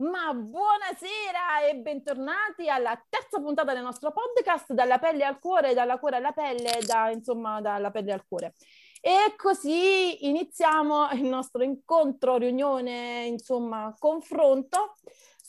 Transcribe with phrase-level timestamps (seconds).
[0.00, 5.98] Ma buonasera e bentornati alla terza puntata del nostro podcast Dalla pelle al cuore, dalla
[5.98, 8.54] cuore alla pelle, da, insomma dalla pelle al cuore.
[9.02, 14.94] E così iniziamo il nostro incontro, riunione, insomma, confronto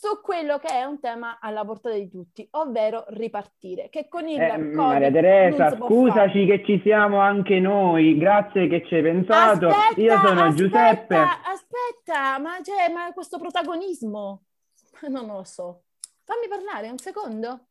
[0.02, 3.88] su quello che è un tema alla portata di tutti, ovvero ripartire.
[3.88, 8.96] Che con il eh, Maria Teresa, scusaci che ci siamo anche noi, grazie che ci
[8.96, 9.68] hai pensato.
[9.68, 11.16] Aspetta, Io sono aspetta, Giuseppe.
[12.04, 14.42] Aspetta, ma, c'è, ma questo protagonismo?
[15.08, 15.84] Non lo so.
[16.24, 17.68] Fammi parlare un secondo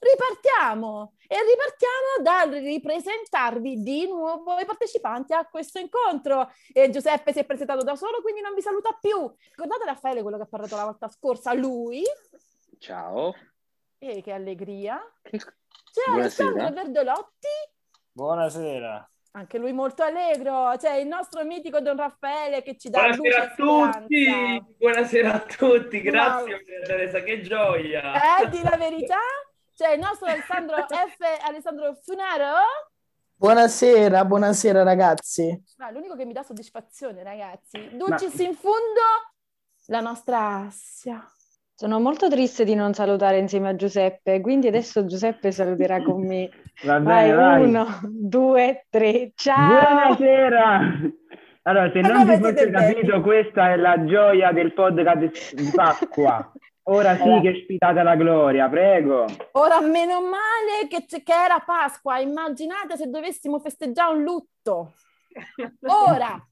[0.00, 6.50] ripartiamo e ripartiamo dal ripresentarvi di nuovo i partecipanti a questo incontro.
[6.72, 9.30] E Giuseppe si è presentato da solo, quindi non vi saluta più.
[9.50, 11.52] Ricordate Raffaele quello che ha parlato la volta scorsa?
[11.52, 12.02] Lui.
[12.78, 13.34] Ciao.
[13.98, 15.00] E che allegria.
[15.22, 17.48] C'è Alessandro Verdolotti.
[18.12, 19.10] Buonasera.
[19.32, 23.54] Anche lui molto allegro, c'è il nostro mitico Don Raffaele che ci dà Buonasera a
[23.54, 26.86] tutti, buonasera a tutti, grazie wow.
[26.86, 28.40] Teresa, che gioia.
[28.40, 29.18] Eh, di la verità?
[29.76, 31.46] C'è il nostro Alessandro F.
[31.46, 32.56] Alessandro Funaro.
[33.36, 35.62] Buonasera, buonasera ragazzi.
[35.76, 37.90] Ah, l'unico che mi dà soddisfazione, ragazzi.
[37.96, 38.42] Dulcis Ma...
[38.42, 39.00] in fondo,
[39.86, 41.24] la nostra Assia.
[41.80, 46.50] Sono molto triste di non salutare insieme a Giuseppe, quindi adesso Giuseppe saluterà con me.
[46.82, 49.78] Va bene, vai, Uno, due, tre, ciao!
[49.78, 50.80] Buonasera!
[51.62, 56.52] Allora, se non vi fosse capito, questa è la gioia del podcast di Pasqua.
[56.82, 57.40] Ora sì eh.
[57.42, 59.26] che spitate la gloria, prego.
[59.52, 64.94] Ora meno male che, che, era Pasqua, immaginate se dovessimo festeggiare un lutto.
[65.86, 66.44] Ora,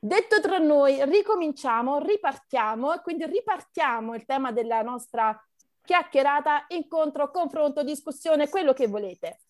[0.00, 5.38] detto tra noi, ricominciamo, ripartiamo e quindi ripartiamo il tema della nostra
[5.82, 9.40] chiacchierata, incontro, confronto, discussione, quello che volete.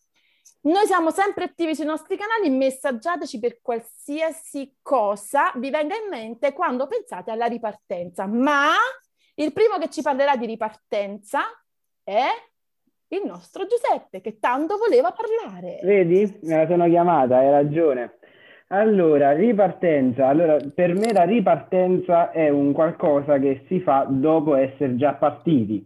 [0.62, 6.53] Noi siamo sempre attivi sui nostri canali, messaggiateci per qualsiasi cosa vi venga in mente
[6.53, 8.73] quando pensate alla ripartenza, ma
[9.34, 11.41] il primo che ci parlerà di ripartenza
[12.03, 12.27] è
[13.09, 15.81] il nostro Giuseppe, che tanto voleva parlare.
[15.83, 16.39] Vedi?
[16.43, 18.19] Me la sono chiamata, hai ragione.
[18.72, 20.28] Allora, ripartenza.
[20.28, 25.84] Allora, per me la ripartenza è un qualcosa che si fa dopo essere già partiti.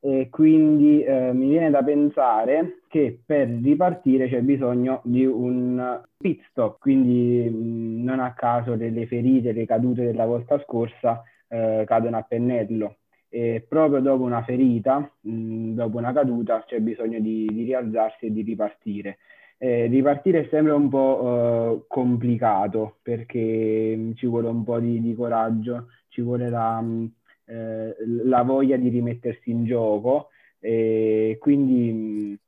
[0.00, 6.42] E quindi eh, mi viene da pensare che per ripartire c'è bisogno di un pit
[6.50, 12.18] stop, quindi mh, non a caso delle ferite, le cadute della volta scorsa eh, cadono
[12.18, 12.98] a pennello
[13.30, 18.32] e proprio dopo una ferita, mh, dopo una caduta, c'è bisogno di, di rialzarsi e
[18.32, 19.18] di ripartire.
[19.64, 25.00] Eh, ripartire è sempre un po' eh, complicato perché mh, ci vuole un po' di,
[25.00, 27.12] di coraggio, ci vuole la, mh,
[27.46, 32.38] eh, la, voglia di rimettersi in gioco e quindi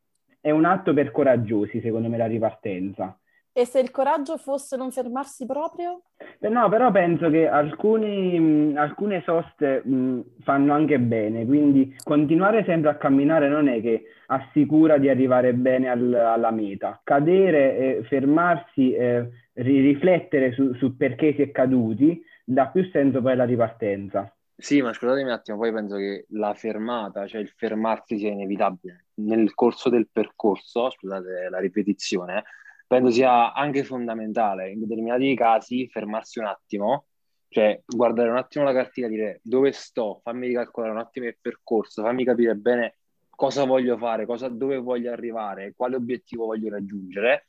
[0.42, 3.18] è un atto per coraggiosi secondo me la ripartenza.
[3.58, 6.02] E se il coraggio fosse non fermarsi proprio?
[6.40, 12.90] No, però penso che alcuni, mh, alcune soste mh, fanno anche bene, quindi continuare sempre
[12.90, 17.00] a camminare non è che assicura di arrivare bene al, alla meta.
[17.02, 23.32] Cadere, e fermarsi, eh, riflettere su, su perché si è caduti dà più senso poi
[23.32, 24.30] alla ripartenza.
[24.54, 29.06] Sì, ma scusatemi un attimo, poi penso che la fermata, cioè il fermarsi sia inevitabile.
[29.14, 32.44] Nel corso del percorso, scusate la ripetizione,
[32.86, 37.06] penso sia anche fondamentale in determinati casi fermarsi un attimo,
[37.48, 42.02] cioè guardare un attimo la cartina dire dove sto, fammi ricalcolare un attimo il percorso,
[42.02, 42.96] fammi capire bene
[43.30, 47.48] cosa voglio fare, cosa, dove voglio arrivare, quale obiettivo voglio raggiungere.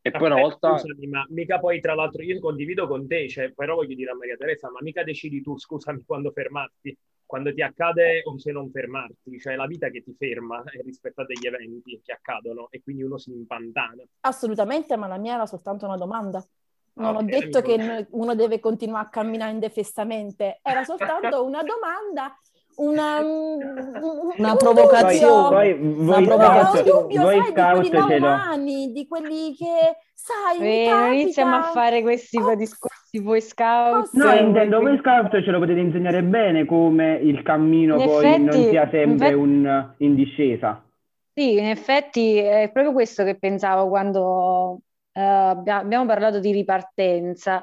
[0.00, 0.78] E poi una volta...
[0.78, 4.14] Scusami, ma mica poi tra l'altro io condivido con te, cioè, però voglio dire a
[4.14, 6.96] Maria Teresa, ma mica decidi tu, scusami, quando fermarti
[7.26, 11.26] quando ti accade o se non fermarti, cioè la vita che ti ferma rispetto a
[11.26, 14.02] degli eventi che accadono e quindi uno si impantana.
[14.20, 16.44] Assolutamente, ma la mia era soltanto una domanda.
[16.94, 22.34] Non okay, ho detto che uno deve continuare a camminare indefessamente, era soltanto una domanda
[22.76, 23.20] una,
[24.38, 25.48] una provocazione.
[25.48, 26.90] Poi, voi una provocazione.
[26.90, 32.02] dubbio, voi sai, scout di quelli umani, di quelli che, sai, eh, iniziamo a fare
[32.02, 34.10] questi oh, discorsi voi scout.
[34.12, 38.42] No, intendo, voi scout ce lo potete insegnare bene come il cammino in poi effetti,
[38.42, 40.82] non sia sempre in, un, in discesa.
[41.32, 44.80] Sì, in effetti è proprio questo che pensavo quando
[45.12, 47.62] uh, abbiamo parlato di ripartenza.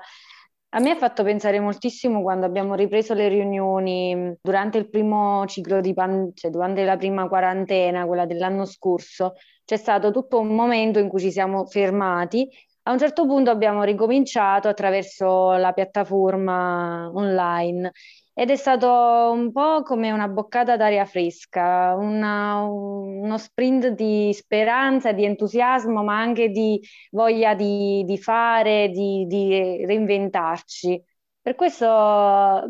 [0.76, 5.82] A me ha fatto pensare moltissimo quando abbiamo ripreso le riunioni durante il primo ciclo
[5.82, 9.34] di pandemia, cioè durante la prima quarantena, quella dell'anno scorso,
[9.66, 12.50] c'è stato tutto un momento in cui ci siamo fermati.
[12.86, 17.92] A un certo punto abbiamo ricominciato attraverso la piattaforma online
[18.34, 25.14] ed è stato un po' come una boccata d'aria fresca, una, uno sprint di speranza,
[25.14, 26.82] di entusiasmo, ma anche di
[27.12, 31.02] voglia di, di fare, di, di reinventarci.
[31.42, 31.86] Per questo,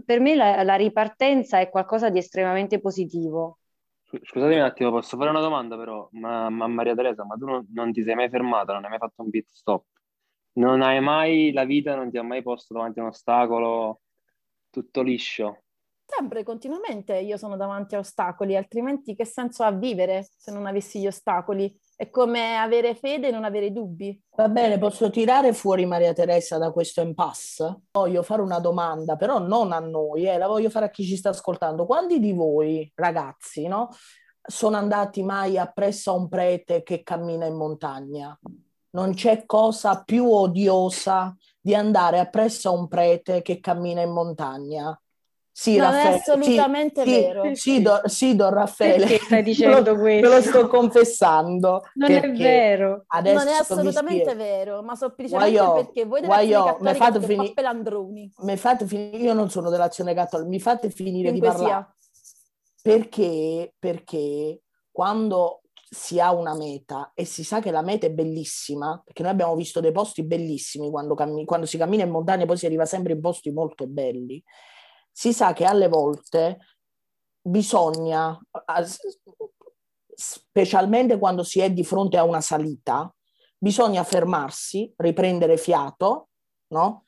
[0.05, 3.57] per me la, la ripartenza è qualcosa di estremamente positivo.
[4.21, 6.07] Scusatemi un attimo, posso fare una domanda però?
[6.11, 8.99] Ma, ma Maria Teresa, ma tu non, non ti sei mai fermata, non hai mai
[8.99, 9.85] fatto un pit stop?
[10.53, 14.01] Non hai mai, la vita non ti ha mai posto davanti a un ostacolo
[14.69, 15.63] tutto liscio?
[16.05, 20.99] Sempre, continuamente io sono davanti a ostacoli, altrimenti che senso ha vivere se non avessi
[20.99, 21.75] gli ostacoli?
[21.95, 24.21] È come avere fede e non avere dubbi.
[24.35, 27.83] Va bene, posso tirare fuori Maria Teresa da questo impasse?
[27.91, 31.15] Voglio fare una domanda, però non a noi, eh, la voglio fare a chi ci
[31.15, 31.85] sta ascoltando.
[31.85, 33.89] Quanti di voi, ragazzi, no,
[34.39, 38.37] sono andati mai appresso a un prete che cammina in montagna?
[38.93, 44.97] Non c'è cosa più odiosa di andare appresso a un prete che cammina in montagna.
[45.55, 47.43] Sì, non Raffaele, è assolutamente sì, vero.
[47.43, 49.05] Sì, sì, do, sì, Don Raffaele.
[49.05, 50.27] Perché stai dicendo lo, questo?
[50.27, 51.83] Lo sto confessando.
[51.93, 53.05] Non è vero.
[53.21, 57.53] Non è assolutamente vero, ma semplicemente Guaio, perché voi dell'azione mi fate finire.
[57.53, 58.33] pelandroni.
[58.37, 61.95] Mi fate finire, io non sono dell'azione cattolica, mi fate finire Quinque di parlare.
[62.81, 64.61] Perché, perché
[64.91, 65.61] quando
[65.93, 69.55] si ha una meta e si sa che la meta è bellissima, perché noi abbiamo
[69.55, 73.13] visto dei posti bellissimi quando, cammin- quando si cammina in montagna, poi si arriva sempre
[73.13, 74.43] in posti molto belli
[75.13, 76.57] si sa che alle volte
[77.39, 78.37] bisogna,
[80.13, 83.13] specialmente quando si è di fronte a una salita,
[83.55, 86.29] bisogna fermarsi, riprendere fiato,
[86.69, 87.05] no?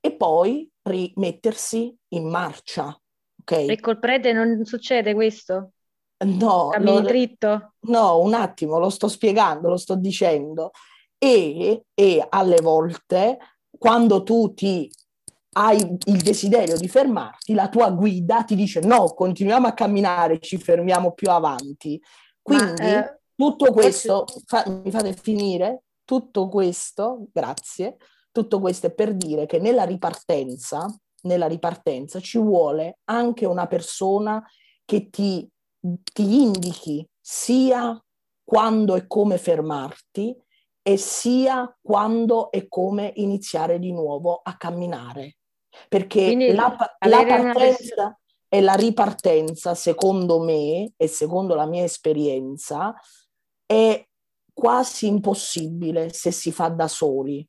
[0.00, 2.96] E poi rimettersi in marcia.
[3.40, 3.68] Okay?
[3.68, 5.72] E col prete non succede questo?
[6.18, 7.72] No, Cammini lo, dritto?
[7.80, 10.70] No, un attimo, lo sto spiegando, lo sto dicendo.
[11.18, 13.38] E, e alle volte,
[13.78, 14.90] quando tu ti
[15.56, 20.58] hai il desiderio di fermarti, la tua guida ti dice no, continuiamo a camminare, ci
[20.58, 22.00] fermiamo più avanti.
[22.40, 25.84] Quindi Ma, eh, tutto questo, fa, mi fate finire?
[26.04, 27.96] Tutto questo, grazie,
[28.30, 30.86] tutto questo è per dire che nella ripartenza,
[31.22, 34.44] nella ripartenza ci vuole anche una persona
[34.84, 35.48] che ti,
[36.02, 37.98] ti indichi sia
[38.42, 40.36] quando e come fermarti
[40.82, 45.36] e sia quando e come iniziare di nuovo a camminare
[45.88, 46.76] perché Quindi la,
[47.06, 52.94] la partenza e la ripartenza, secondo me e secondo la mia esperienza,
[53.66, 54.06] è
[54.52, 57.46] quasi impossibile se si fa da soli.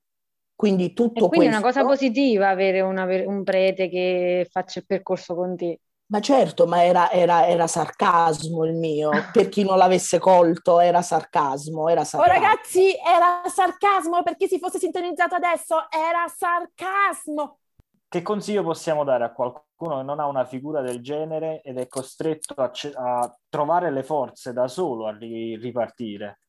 [0.56, 1.54] Quindi tutto e quindi questo...
[1.54, 5.82] è una cosa positiva avere una, un prete che faccia il percorso con te.
[6.08, 11.02] Ma certo, ma era, era, era, sarcasmo il mio, per chi non l'avesse colto era
[11.02, 12.24] sarcasmo, era sarcasmo.
[12.24, 17.60] Oh ragazzi, era sarcasmo, per chi si fosse sintonizzato adesso, era sarcasmo.
[18.08, 21.88] Che consiglio possiamo dare a qualcuno che non ha una figura del genere ed è
[21.88, 26.40] costretto a, ce- a trovare le forze da solo a ri- ripartire?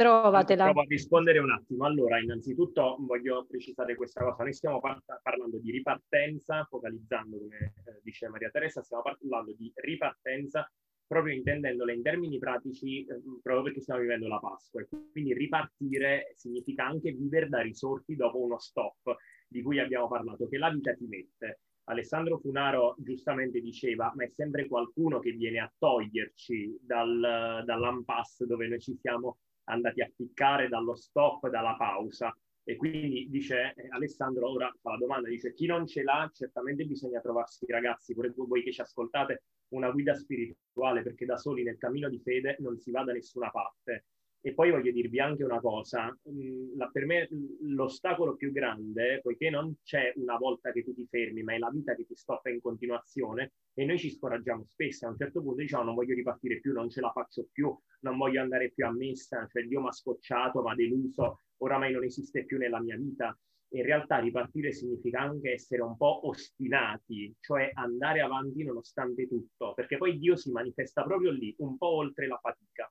[0.00, 0.64] Trovatela.
[0.64, 1.84] Provo a rispondere un attimo.
[1.84, 4.42] Allora, innanzitutto voglio precisare questa cosa.
[4.44, 9.70] Noi stiamo par- parlando di ripartenza, focalizzando, come eh, dice Maria Teresa, stiamo parlando di
[9.74, 10.66] ripartenza
[11.06, 14.82] proprio intendendola in termini pratici, eh, proprio perché stiamo vivendo la Pasqua.
[15.12, 19.16] Quindi ripartire significa anche vivere da risorti dopo uno stop
[19.48, 21.60] di cui abbiamo parlato, che la vita ti mette.
[21.90, 28.66] Alessandro Funaro giustamente diceva, ma è sempre qualcuno che viene a toglierci dal, dall'impasse dove
[28.66, 32.36] noi ci siamo andati a piccare, dallo stop, dalla pausa.
[32.62, 36.84] E quindi dice eh, Alessandro, ora fa la domanda, dice chi non ce l'ha, certamente
[36.84, 41.78] bisogna trovarsi ragazzi, pure voi che ci ascoltate, una guida spirituale, perché da soli nel
[41.78, 44.06] cammino di fede non si va da nessuna parte.
[44.42, 47.28] E poi voglio dirvi anche una cosa, mm, la, per me
[47.60, 51.70] l'ostacolo più grande, poiché non c'è una volta che tu ti fermi, ma è la
[51.70, 55.60] vita che ti stoppa in continuazione e noi ci scoraggiamo spesso, a un certo punto
[55.60, 58.92] diciamo non voglio ripartire più, non ce la faccio più, non voglio andare più a
[58.92, 62.96] messa, cioè Dio mi ha scocciato, mi ha deluso, oramai non esiste più nella mia
[62.96, 63.38] vita.
[63.72, 69.96] In realtà ripartire significa anche essere un po' ostinati, cioè andare avanti nonostante tutto, perché
[69.96, 72.90] poi Dio si manifesta proprio lì, un po' oltre la fatica.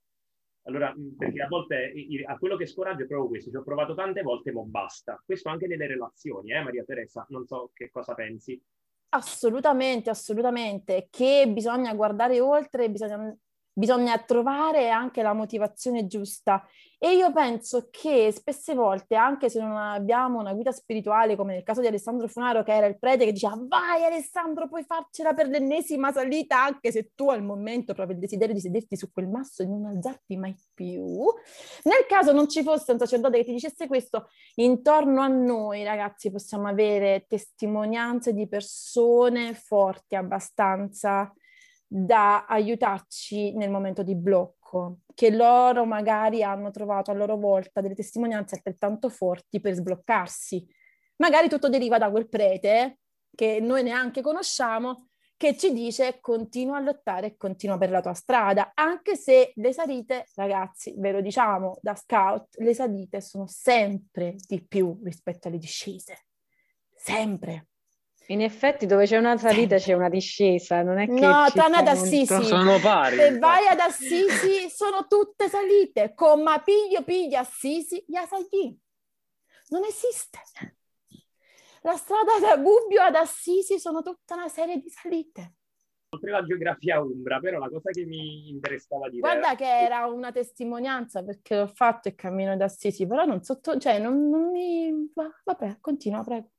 [0.69, 1.91] Allora, perché a volte
[2.25, 5.19] a quello che scoraggio è proprio questo, ci ho provato tante volte, ma basta.
[5.25, 7.25] Questo anche nelle relazioni, eh Maria Teresa?
[7.29, 8.61] Non so che cosa pensi.
[9.09, 13.35] Assolutamente, assolutamente, che bisogna guardare oltre, bisogna
[13.79, 16.67] bisogna trovare anche la motivazione giusta.
[17.01, 21.63] E io penso che spesse volte, anche se non abbiamo una guida spirituale, come nel
[21.63, 25.47] caso di Alessandro Funaro, che era il prete che diceva vai Alessandro, puoi farcela per
[25.47, 29.63] l'ennesima salita, anche se tu al momento provi il desiderio di sederti su quel masso
[29.63, 31.23] e non alzarti mai più.
[31.83, 36.29] Nel caso non ci fosse un sacerdote che ti dicesse questo, intorno a noi ragazzi
[36.29, 41.33] possiamo avere testimonianze di persone forti abbastanza
[41.91, 47.95] da aiutarci nel momento di blocco, che loro magari hanno trovato a loro volta delle
[47.95, 50.67] testimonianze altrettanto forti per sbloccarsi.
[51.15, 52.99] Magari tutto deriva da quel prete
[53.33, 58.73] che noi neanche conosciamo, che ci dice continua a lottare continua per la tua strada,
[58.75, 64.63] anche se le salite, ragazzi, ve lo diciamo da scout, le salite sono sempre di
[64.63, 66.25] più rispetto alle discese,
[66.93, 67.69] sempre.
[68.31, 71.87] In effetti dove c'è una salita c'è una discesa, non è che No, tranne ad
[71.87, 72.31] Assisi.
[72.31, 72.47] molto.
[72.47, 73.15] Sono pari.
[73.17, 78.77] Se vai ad Assisi sono tutte salite, con ma piglio piglio Assisi, ya salì.
[79.69, 80.37] Non esiste.
[81.81, 85.55] La strada da Gubbio ad Assisi sono tutta una serie di salite.
[86.09, 89.21] Oltre la geografia umbra, però la cosa che mi interessava dire...
[89.21, 93.77] Guarda che era una testimonianza perché l'ho fatto il cammino ad Assisi, però non sotto,
[93.79, 94.91] cioè non, non mi...
[95.15, 96.49] va- Vabbè, continua, prego.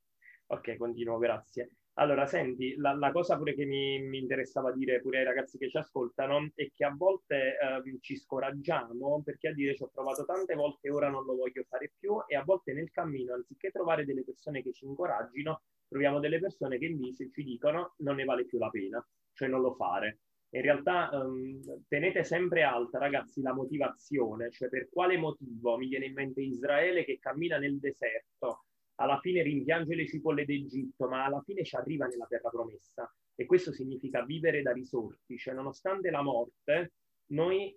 [0.52, 1.68] Ok, continuo, grazie.
[1.94, 5.68] Allora, senti, la, la cosa pure che mi, mi interessava dire pure ai ragazzi che
[5.68, 10.24] ci ascoltano è che a volte ehm, ci scoraggiamo perché a dire ci ho provato
[10.24, 13.70] tante volte e ora non lo voglio fare più e a volte nel cammino, anziché
[13.70, 18.24] trovare delle persone che ci incoraggino, troviamo delle persone che invece ci dicono non ne
[18.24, 20.20] vale più la pena, cioè non lo fare.
[20.52, 26.06] In realtà ehm, tenete sempre alta, ragazzi, la motivazione, cioè per quale motivo mi viene
[26.06, 28.64] in mente Israele che cammina nel deserto,
[29.00, 33.10] alla fine rimpiange le cipolle d'Egitto, ma alla fine ci arriva nella terra promessa.
[33.34, 36.92] E questo significa vivere da risorti, cioè nonostante la morte,
[37.30, 37.74] noi,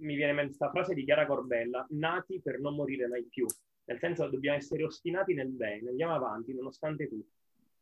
[0.00, 3.46] mi viene in mente questa frase di Chiara Corbella, nati per non morire mai più.
[3.86, 7.33] Nel senso che dobbiamo essere ostinati nel bene, andiamo avanti nonostante tutto.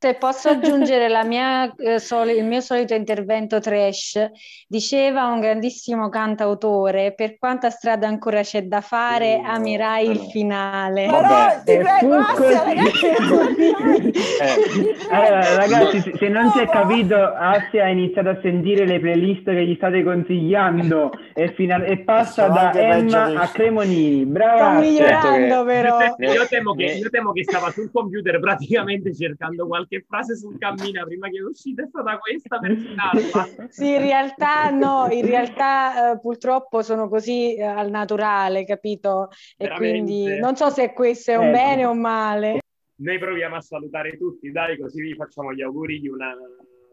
[0.03, 4.19] Se posso aggiungere la mia, eh, soli- il mio solito intervento trash,
[4.67, 11.07] diceva un grandissimo cantautore, per quanta strada ancora c'è da fare, Sì, amirai il finale.
[11.07, 13.11] Vabbè, Però prego, ragazzi,
[14.43, 19.45] Eh, Allora, ragazzi, se- non si è capito, Assia ha iniziato a sentire le playlist
[19.45, 24.25] che gli state consigliando e, fina- e passa da Emma a Cremonini.
[24.25, 24.81] Brava Sto Assia.
[24.81, 25.99] migliorando però.
[26.17, 30.59] Eh, Io temo, che, io temo che stava sul computer praticamente cercando qualche frase sul
[30.59, 33.69] cammino prima che uscita è stata questa per citarla.
[33.69, 39.29] Sì, in realtà no, in realtà eh, purtroppo sono così eh, al naturale, capito?
[39.57, 40.03] E Veramente.
[40.05, 41.57] quindi non so se questo è un Ecco.
[41.57, 42.59] bene o un male.
[42.97, 46.35] Noi proviamo a salutare tutti, dai, così vi facciamo gli auguri di una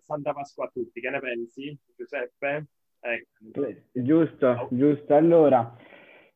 [0.01, 0.99] Santa Pasqua a tutti.
[0.99, 2.65] Che ne pensi, Giuseppe?
[2.99, 3.73] Ecco.
[3.91, 5.13] Giusto, giusto.
[5.13, 5.75] Allora,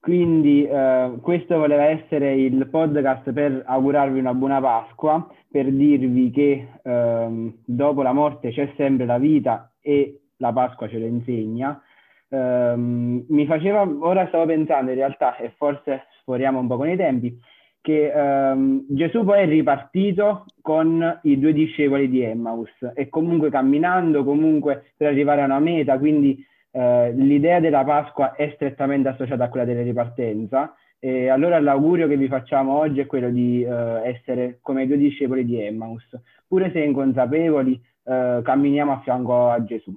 [0.03, 6.67] quindi eh, questo voleva essere il podcast per augurarvi una buona Pasqua, per dirvi che
[6.83, 11.81] ehm, dopo la morte c'è sempre la vita e la Pasqua ce lo insegna.
[12.27, 16.97] Ehm, mi faceva, ora stavo pensando in realtà, e forse sforiamo un po' con i
[16.97, 17.39] tempi,
[17.79, 24.25] che ehm, Gesù poi è ripartito con i due discepoli di Emmaus e comunque camminando,
[24.25, 26.45] comunque per arrivare a una meta, quindi
[26.75, 32.17] eh, l'idea della Pasqua è strettamente associata a quella della ripartenza e allora l'augurio che
[32.17, 33.69] vi facciamo oggi è quello di eh,
[34.07, 36.07] essere come i due discepoli di Emmaus,
[36.47, 37.73] pure se inconsapevoli,
[38.05, 39.95] eh, camminiamo a fianco a Gesù.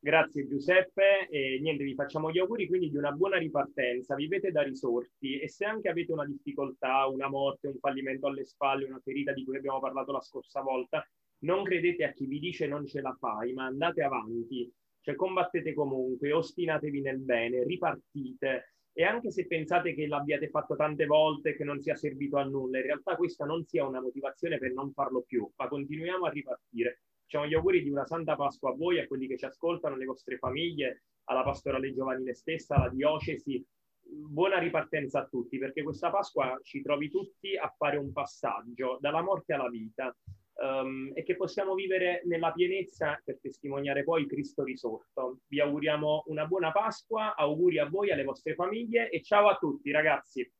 [0.00, 4.62] Grazie Giuseppe e niente, vi facciamo gli auguri quindi di una buona ripartenza, vivete da
[4.62, 9.32] risorti e se anche avete una difficoltà, una morte, un fallimento alle spalle, una ferita
[9.32, 11.06] di cui abbiamo parlato la scorsa volta,
[11.44, 14.70] non credete a chi vi dice non ce la fai, ma andate avanti,
[15.04, 21.04] cioè combattete comunque, ostinatevi nel bene, ripartite e anche se pensate che l'abbiate fatto tante
[21.04, 24.72] volte che non sia servito a nulla, in realtà questa non sia una motivazione per
[24.72, 27.02] non farlo più, ma continuiamo a ripartire.
[27.20, 30.06] Facciamo gli auguri di una Santa Pasqua a voi, a quelli che ci ascoltano, alle
[30.06, 33.62] vostre famiglie, alla pastorale giovanile stessa, alla diocesi.
[34.00, 39.22] Buona ripartenza a tutti, perché questa Pasqua ci trovi tutti a fare un passaggio dalla
[39.22, 40.16] morte alla vita
[40.62, 45.40] ehm, e che possiamo vivere nella pienezza per testimoniare poi Cristo risorto.
[45.48, 49.90] Vi auguriamo una buona Pasqua, auguri a voi, alle vostre famiglie e ciao a tutti
[49.90, 50.50] ragazzi.